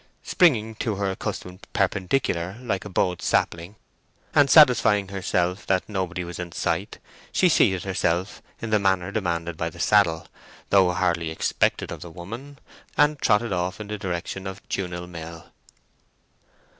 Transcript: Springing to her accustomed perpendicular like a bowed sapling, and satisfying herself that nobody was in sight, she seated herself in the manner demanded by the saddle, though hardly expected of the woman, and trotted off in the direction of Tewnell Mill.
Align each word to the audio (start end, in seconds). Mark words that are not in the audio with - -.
Springing 0.23 0.73
to 0.73 0.95
her 0.95 1.11
accustomed 1.11 1.67
perpendicular 1.73 2.57
like 2.63 2.85
a 2.85 2.89
bowed 2.89 3.21
sapling, 3.21 3.75
and 4.33 4.49
satisfying 4.49 5.09
herself 5.09 5.67
that 5.67 5.87
nobody 5.87 6.23
was 6.23 6.39
in 6.39 6.51
sight, 6.51 6.97
she 7.31 7.47
seated 7.47 7.83
herself 7.83 8.41
in 8.59 8.71
the 8.71 8.79
manner 8.79 9.11
demanded 9.11 9.57
by 9.57 9.69
the 9.69 9.79
saddle, 9.79 10.27
though 10.71 10.91
hardly 10.91 11.29
expected 11.29 11.91
of 11.91 12.01
the 12.01 12.09
woman, 12.09 12.57
and 12.97 13.19
trotted 13.19 13.53
off 13.53 13.79
in 13.79 13.89
the 13.89 13.97
direction 13.99 14.47
of 14.47 14.67
Tewnell 14.69 15.05
Mill. 15.05 15.51